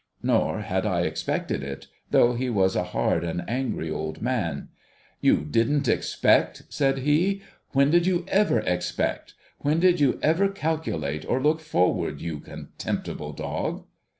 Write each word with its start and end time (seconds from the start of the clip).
Nor 0.23 0.61
had 0.61 0.83
I 0.83 1.01
expected 1.01 1.61
it, 1.61 1.85
though 2.09 2.33
he 2.33 2.49
was 2.49 2.75
a 2.75 2.85
hard 2.85 3.23
and 3.23 3.43
angry 3.47 3.91
old 3.91 4.19
man.' 4.19 4.69
You 5.21 5.45
didn't 5.45 5.87
expect!' 5.87 6.63
said 6.69 6.97
he;' 6.97 7.43
when 7.73 7.91
did 7.91 8.07
you 8.07 8.25
ever 8.27 8.61
expect? 8.61 9.35
^Vhen 9.63 9.79
did 9.79 9.99
you 9.99 10.17
ever 10.23 10.47
calculate, 10.49 11.23
or 11.29 11.39
look 11.39 11.59
forward, 11.59 12.19
you 12.19 12.39
contemptible 12.39 13.31
dog?' 13.33 13.85